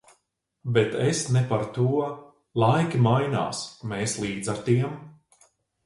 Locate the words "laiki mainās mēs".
2.65-4.19